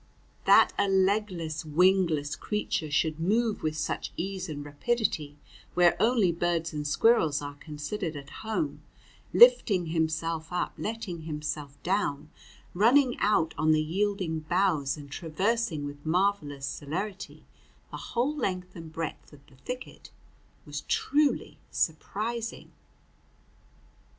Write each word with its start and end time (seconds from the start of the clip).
That 0.45 0.73
a 0.79 0.89
legless, 0.89 1.63
wingless 1.63 2.35
creature 2.35 2.89
should 2.89 3.19
move 3.19 3.61
with 3.61 3.77
such 3.77 4.11
ease 4.17 4.49
and 4.49 4.65
rapidity 4.65 5.37
where 5.75 5.95
only 6.01 6.31
birds 6.31 6.73
and 6.73 6.87
squirrels 6.87 7.39
are 7.39 7.53
considered 7.53 8.15
at 8.15 8.31
home, 8.41 8.81
lifting 9.31 9.85
himself 9.93 10.51
up, 10.51 10.73
letting 10.75 11.25
himself 11.25 11.77
down, 11.83 12.31
running 12.73 13.15
out 13.19 13.53
on 13.59 13.73
the 13.73 13.83
yielding 13.83 14.39
boughs, 14.39 14.97
and 14.97 15.11
traversing 15.11 15.85
with 15.85 16.03
marvelous 16.03 16.65
celerity 16.65 17.45
the 17.91 17.97
whole 17.97 18.35
length 18.35 18.75
and 18.75 18.91
breadth 18.91 19.31
of 19.31 19.45
the 19.45 19.55
thicket, 19.55 20.09
was 20.65 20.81
truly 20.87 21.59
surprising. 21.69 22.71